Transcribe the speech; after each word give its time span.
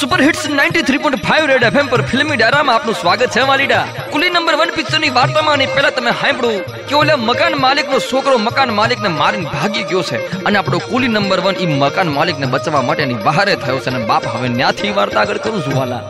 Super 0.00 0.18
hits 0.24 0.42
93.5 0.50 1.48
red 1.50 1.64
FM 1.68 1.88
પર 1.92 2.02
ફિલ્મી 2.10 2.36
ડાયરામાં 2.40 2.76
આપનું 2.76 2.96
સ્વાગત 3.00 3.24
છે, 3.34 3.42
વાલીડા. 3.50 3.80
કુલી 4.12 4.30
નંબર 4.34 4.54
1 4.60 4.76
પિક્ચરની 4.76 5.10
વાર્તામાં 5.16 5.58
ની 5.62 5.72
પહેલા 5.74 5.90
તમે 5.96 6.12
સાંભળ્યું 6.20 6.62
કે 6.90 6.94
ઓલે 7.00 7.12
મકાન 7.28 7.56
માલિકનો 7.64 7.98
છોકરો 8.10 8.36
મકાન 8.46 8.72
માલિકને 8.78 9.10
મારીને 9.18 9.50
ભાગી 9.56 9.84
ગયો 9.90 10.04
છે 10.10 10.22
અને 10.46 10.58
આપણો 10.60 10.80
કુલી 10.90 11.12
નંબર 11.16 11.40
1 11.50 11.60
ઈ 11.64 11.76
મકાન 11.82 12.14
માલિકને 12.18 12.52
બચાવવા 12.54 12.86
માટેની 12.88 13.20
બહારે 13.26 13.58
થયો 13.66 13.82
છે 13.84 13.92
અને 13.92 14.08
બાપ 14.12 14.30
હવે 14.34 14.48
ન્યાથી 14.56 14.96
વાર્તા 15.00 15.22
આગળ 15.24 15.42
કરું 15.44 15.62
છું, 15.66 15.76
વાલા. 15.80 16.02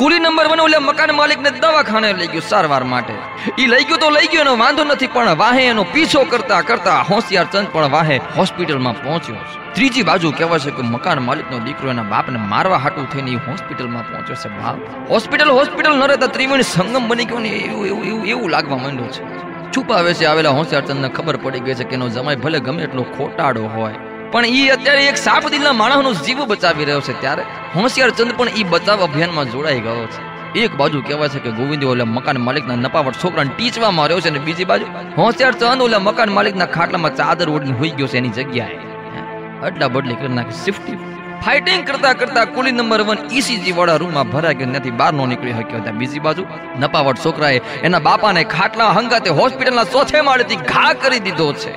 કુલી 0.00 0.18
નંબર 0.18 0.48
વન 0.50 0.60
ઓલે 0.60 0.78
મકાન 0.78 1.10
માલિકને 1.16 1.50
દવાખાને 1.62 2.12
લઈ 2.12 2.26
ગયો 2.26 2.44
સારવાર 2.50 2.84
માટે. 2.84 3.14
ઈ 3.58 3.66
લઈ 3.66 3.84
ગયો 3.88 3.98
તો 4.02 4.08
લઈ 4.10 4.28
ગયો, 4.32 4.42
એનો 4.44 4.56
વાંધો 4.56 4.84
નથી, 4.84 5.06
પણ 5.06 5.36
વાહે 5.42 5.64
એનો 5.72 5.84
પીછો 5.84 6.24
કરતા 6.24 6.60
કરતા 6.62 7.02
હોશિયાર 7.10 7.48
ચંદ 7.52 7.68
પણ 7.74 7.90
વાહે 7.90 8.16
હોસ્પિટલમાં 8.38 8.96
પહોંચ્યો. 9.02 9.44
ત્રીજી 9.74 10.02
બાજુ 10.02 10.32
કહેવાય 10.32 10.58
છે 10.58 10.70
કે 10.70 10.82
મકાન 10.82 11.22
માલિકનો 11.28 11.58
દીકરો 11.58 11.90
એના 11.90 12.02
બાપને 12.02 12.38
મારવા 12.52 12.78
હાટું 12.78 13.10
થઈને 13.12 13.30
એ 13.30 13.40
હોસ્પિટલમાં 13.48 14.04
પહોંચ્યો 14.10 14.36
છે 14.42 14.48
બાપ. 14.48 14.76
હોસ્પિટલ 15.12 15.52
હોસ્પિટલ 15.58 15.94
ન 15.96 16.02
રહેતા 16.12 16.26
ત્રિવેણી 16.26 16.62
સંગમ 16.62 17.08
બની 17.08 17.24
ગયો 17.24 17.38
ને 17.38 17.48
એવું 17.48 17.86
એવું 17.86 18.04
એવું 18.10 18.26
એવું 18.26 18.50
લાગવા 18.50 18.82
માંડ્યું 18.84 19.10
છે. 19.16 19.22
છુપાવે 19.72 20.14
છે 20.14 20.24
આવેલા 20.26 20.54
હોશિયાર 20.60 20.84
ચંદને 20.84 21.08
ખબર 21.08 21.36
પડી 21.36 21.60
ગઈ 21.60 21.74
છે 21.74 21.84
કે 21.84 21.94
એનો 21.94 22.08
જમાઈ 22.08 22.36
ભલે 22.36 22.60
ગમે 22.60 22.82
એટલો 22.82 23.02
ખોટાડો 23.02 23.66
હોય. 23.74 23.98
પણ 24.32 24.46
ઈ 24.46 24.68
અત્યારે 24.68 25.04
એક 25.10 25.16
સાપ 25.16 25.46
દિલના 25.52 25.72
માણસનો 25.72 26.10
જીવ 26.26 26.40
બચાવી 26.50 26.84
રહ્યો 26.84 27.00
છે 27.06 27.14
ત્યારે 27.20 27.42
હોશિયાર 27.76 28.10
ચંદ 28.10 28.32
પણ 28.38 28.48
ઈ 28.56 28.66
બચાવ 28.72 29.04
અભિયાનમાં 29.04 29.50
જોડાઈ 29.52 29.80
ગયો 29.86 30.06
છે. 30.06 30.20
એક 30.64 30.76
બાજુ 30.76 31.02
કહેવાય 31.08 31.28
છે 31.28 31.40
કે 31.44 31.50
ગોવિંદ 31.50 31.84
ઓલા 31.84 32.04
મકાન 32.04 32.38
માલિકના 32.46 32.76
નપાવટ 32.76 33.18
છોકરાને 33.24 33.50
ટીચવામાં 33.56 34.06
રહ્યો 34.06 34.20
છે 34.20 34.28
અને 34.28 34.38
બીજી 34.38 34.64
બાજુ 34.64 34.86
હોશિયાર 35.18 35.54
ચંદ 35.54 35.82
ઓલા 35.82 35.98
મકાન 35.98 36.30
માલિકના 36.38 36.70
ખાટલામાં 36.76 37.14
ચાદર 37.16 37.50
ઓઢીને 37.50 37.78
હોઈ 37.78 37.92
ગયો 37.98 38.06
છે 38.06 38.18
એની 38.22 38.28
જગ્યાએ. 38.28 38.78
અટલા 39.66 39.88
બદલી 39.88 40.14
કરી 40.14 40.34
નાખી. 40.38 40.58
સિફ્ટી 40.64 40.98
ફાઇટિંગ 41.44 41.86
કરતા 41.86 42.12
કરતા 42.20 42.44
કુલી 42.56 42.72
નંબર 42.72 43.02
વન 43.02 43.18
ઈસીજી 43.32 43.72
વાળા 43.78 44.00
રૂમમાં 44.02 44.30
ભરાઈ 44.32 44.54
ગયો 44.54 44.72
ત્યાંથી 44.72 44.98
બહાર 45.00 45.12
નો 45.14 45.26
નીકળી 45.26 45.52
શક્યો 45.52 45.80
ત્યાં. 45.84 45.98
બીજી 45.98 46.26
બાજુ 46.26 46.42
નપાવટ 46.80 47.24
છોકરાએ 47.24 47.60
એના 47.82 48.06
બાપાને 48.08 48.42
ખાટલા 48.56 48.90
હંગાતે 48.98 49.30
હોસ્પિટલના 49.30 49.84
ચોથે 49.94 50.20
માળેથી 50.28 50.60
ઘા 50.74 50.92
કરી 51.02 51.20
દીધો 51.28 51.52
છે. 51.62 51.72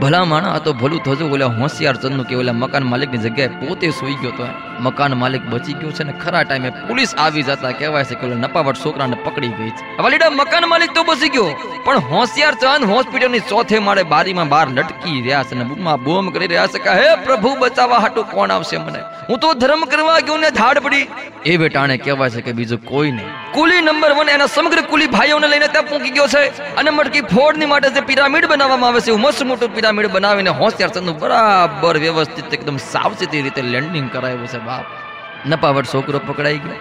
ભલા 0.00 0.24
માણા 0.24 0.50
આ 0.56 0.58
તો 0.58 0.72
ભલું 0.72 1.00
થતું 1.02 1.32
ઓલા 1.32 1.46
હોશિયાર 1.46 1.96
ચંદનું 1.96 2.26
કે 2.26 2.34
ઓલા 2.34 2.52
મકાન 2.52 2.84
માલિકની 2.84 3.18
જગ્યાએ 3.18 3.48
પોતે 3.60 3.90
સૂઈ 3.90 4.14
ગયો 4.14 4.30
તો 4.30 4.48
મકાન 4.80 5.14
માલિક 5.14 5.42
બચી 5.42 5.72
ગયો 5.72 5.90
છે 5.90 6.04
ને 6.04 6.12
ખરા 6.12 6.42
ટાઈમે 6.42 6.70
પોલીસ 6.70 7.14
આવી 7.14 7.42
જતા 7.42 7.72
કહેવાય 7.72 8.04
છે 8.04 8.14
કે 8.14 8.26
ઓલા 8.26 8.34
નપાવટ 8.34 8.76
છોકરાને 8.76 9.16
પકડી 9.24 9.48
ગઈ 9.48 9.70
છે. 9.70 10.02
વાલીડા 10.02 10.30
મકાન 10.30 10.68
માલિક 10.68 10.94
તો 10.94 11.02
બચી 11.02 11.28
ગયો. 11.28 11.48
પણ 11.84 11.98
હોશિયાર 11.98 12.54
ચંદ 12.54 12.84
હોસ્પિટલની 12.84 13.38
ચોથે 13.38 13.78
માળે 13.78 14.02
બારીમાં 14.02 14.48
બહાર 14.48 14.68
લટકી 14.68 15.20
રહ્યા 15.20 15.42
છે 15.42 15.54
ને 15.54 15.64
બૂમા 15.64 15.96
બોમ 15.96 16.30
કરી 16.30 16.46
રહ્યા 16.46 16.66
છે 16.66 16.78
કે, 16.78 16.90
હે 16.90 17.16
પ્રભુ, 17.24 17.56
બચાવવા 17.58 17.98
હાટું 17.98 18.30
કોણ 18.30 18.50
આવશે 18.50 18.76
મને? 18.76 18.98
હું 19.28 19.38
તો 19.38 19.54
ધર્મ 19.54 19.80
કરવા 19.80 20.20
ગયો 20.20 20.36
ને 20.36 20.50
ધાડ 20.50 20.78
પડી. 20.78 21.06
એ 21.46 21.56
બેટાણે 21.56 21.96
કહેવાય 21.96 22.30
છે 22.30 22.40
કે 22.40 22.52
બીજું 22.52 22.84
કોઈ 22.84 23.10
નહીં. 23.10 23.26
કુલી 23.52 23.80
નંબર 23.80 24.12
વન 24.12 24.28
એના 24.28 24.46
સમગ્ર 24.46 24.80
કુલી 24.80 25.06
ભાઈઓને 25.06 25.48
લઈને 25.48 25.68
ત્યાં 25.68 25.88
પહોંચી 25.88 26.10
ગયો 26.10 26.26
છે 26.26 26.74
અને 26.76 26.90
મટકી 26.90 27.20
ફોડની 27.20 27.66
માટે 27.66 27.90
જે 27.90 28.00
પિરામિડ 28.00 28.46
બનાવવામાં 28.46 28.90
આવે 28.90 29.00
છે 29.00 29.12
મસ્ત 29.12 29.42
મોટું 29.42 29.74
પિરામિડ 29.74 29.87
બનાવીને 29.92 30.50
હોશિયાર 30.50 30.90
ચંદનું 30.90 31.18
બરાબર 31.18 31.98
વ્યવસ્થિત 31.98 32.54
એકદમ 32.54 32.76
સાવચેતી 32.76 33.42
રીતે 33.42 33.62
લેન્ડિંગ 33.62 34.10
કરાવ્યું 34.10 34.46
છે 34.46 34.58
બાપ. 34.58 34.84
નપાવટ 35.46 35.86
છોકરો 35.94 36.20
પકડાઈ 36.26 36.58
ગયો. 36.58 36.74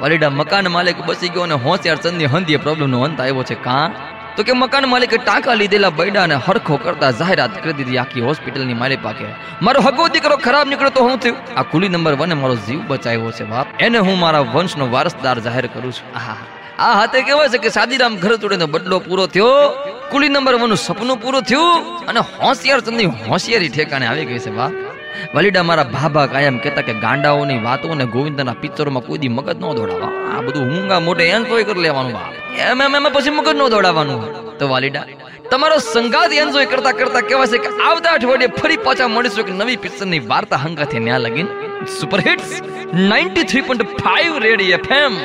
વાલીડા 0.00 0.30
મકાન 0.30 0.68
માલિક 0.68 0.96
બસી 1.06 1.28
ગયો 1.28 1.42
અને 1.42 1.54
હોશિયાર 1.54 1.96
ચંદની 1.96 2.24
હંધીએ 2.24 2.56
પ્રોબ્લેમનો 2.56 3.02
અંત 3.02 3.20
આવ્યો 3.20 3.42
છે 3.42 3.54
કાં? 3.54 3.92
તો 4.36 4.42
કે 4.42 4.52
મકાન 4.52 4.88
માલિકે 4.88 5.16
ટાંકા 5.16 5.54
લીધેલા 5.54 5.90
બૈડાને 5.90 6.34
હરખો 6.34 6.76
કરતા 6.76 7.10
જાહેરાત 7.10 7.62
કરી 7.62 7.72
દીધી 7.72 7.98
આખી 7.98 8.20
હોસ્પિટલની 8.20 8.74
માલિક 8.74 9.02
પાકે 9.02 9.24
મારો 9.62 9.80
હગો 9.80 10.08
દીકરો 10.08 10.36
ખરાબ 10.36 10.68
નીકળ્યો 10.68 10.90
તો 10.90 11.00
હું 11.00 11.18
થયું? 11.18 11.36
આ 11.56 11.62
કુલી 11.62 11.88
નંબર 11.88 12.14
વને 12.14 12.34
મારો 12.34 12.56
જીવ 12.56 12.80
બચાવ્યો 12.88 13.30
છે 13.30 13.44
બાપ. 13.44 13.66
એને 13.78 13.98
હું 13.98 14.18
મારા 14.18 14.38
વંશનો 14.38 14.90
વારસદાર 14.90 15.38
જાહેર 15.40 15.66
કરું 15.66 15.92
છું. 15.92 16.06
આ 16.78 16.92
હાથે 16.92 17.22
કહેવાય 17.22 17.48
છે 17.48 17.58
કે 17.58 17.68
સાદીરામ 17.68 18.16
ઘર 18.16 18.36
તોડીનો 18.36 18.66
બદલો 18.66 18.98
પૂરો 18.98 19.26
થયો. 19.26 19.50
કુલી 20.12 20.30
નંબર 20.34 20.56
વન 20.60 20.74
સપનું 20.84 21.18
પૂરું 21.22 21.44
થયું 21.50 22.08
અને 22.10 22.20
હોશિયાર 22.38 22.80
ચંદની 22.86 23.10
હોશિયારી 23.26 23.72
ઠેકાણે 23.74 24.06
આવી 24.10 24.26
ગઈ 24.30 24.40
છે 24.46 24.52
વાહ 24.58 24.70
વલીડા 25.34 25.64
મારા 25.68 25.88
ભાભા 25.94 26.26
કાયમ 26.34 26.58
કહેતા 26.64 26.84
કે 26.88 26.94
ગાંડાઓની 27.04 27.58
વાતો 27.66 27.92
અને 27.94 28.06
ગોવિંદના 28.14 28.56
પિક્ચરોમાં 28.62 29.06
કોઈ 29.08 29.20
દી 29.22 29.32
મગજ 29.36 29.56
ન 29.60 29.78
દોડાવવા 29.78 30.12
આ 30.34 30.42
બધું 30.46 30.68
હુંગા 30.72 31.00
મોટે 31.08 31.24
એન્જોય 31.36 31.68
કરી 31.68 31.84
લેવાનું 31.86 32.16
એમ 32.68 32.84
એમ 32.86 32.98
એમ 33.00 33.08
પછી 33.16 33.36
મગજ 33.38 33.56
ન 33.56 33.62
દોડાવાનું 33.74 34.20
તો 34.58 34.68
વાલીડા, 34.72 35.06
તમારો 35.50 35.76
સંગાત 35.92 36.32
એન્જોય 36.42 36.70
કરતા 36.72 36.94
કરતા 36.98 37.24
કહેવાય 37.28 37.52
છે 37.52 37.60
કે 37.64 37.70
આવતા 37.88 38.14
અઠવાડિયે 38.18 38.56
ફરી 38.60 38.80
પાછા 38.86 39.10
મળીશું 39.14 39.44
એક 39.44 39.52
નવી 39.60 39.80
પિક્ચરની 39.84 40.22
વાર્તા 40.32 40.62
હંગાથી 40.64 41.04
ન્યા 41.06 41.24
લગીન. 41.26 41.48
સુપર 41.98 42.20
હિટ્સ 42.28 42.52
93.5 43.10 44.46
રેડી 44.46 44.72
એફએમ 44.78 45.20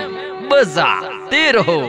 બઝા, 0.50 1.00
તે 1.32 1.44
રહો. 1.58 1.80